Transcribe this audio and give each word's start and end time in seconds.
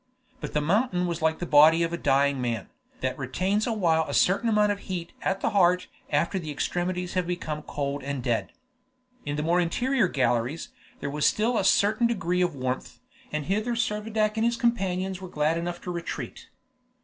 But 0.39 0.53
the 0.53 0.61
mountain 0.61 1.05
was 1.05 1.21
like 1.21 1.37
the 1.37 1.45
body 1.45 1.83
of 1.83 1.93
a 1.93 1.95
dying 1.99 2.41
man, 2.41 2.69
that 3.01 3.19
retains 3.19 3.67
awhile 3.67 4.03
a 4.07 4.15
certain 4.15 4.49
amount 4.49 4.71
of 4.71 4.79
heat 4.79 5.11
at 5.21 5.41
the 5.41 5.51
heart 5.51 5.85
after 6.09 6.39
the 6.39 6.49
extremities 6.49 7.13
have 7.13 7.27
become 7.27 7.61
cold 7.61 8.01
and 8.01 8.23
dead. 8.23 8.51
In 9.27 9.35
the 9.35 9.43
more 9.43 9.59
interior 9.59 10.07
galleries 10.07 10.69
there 11.01 11.11
was 11.11 11.27
still 11.27 11.55
a 11.55 11.63
certain 11.63 12.07
degree 12.07 12.41
of 12.41 12.55
warmth, 12.55 12.97
and 13.31 13.45
hither 13.45 13.75
Servadac 13.75 14.37
and 14.37 14.43
his 14.43 14.57
companions 14.57 15.21
were 15.21 15.29
glad 15.29 15.55
enough 15.55 15.79
to 15.81 15.91
retreat. 15.91 16.47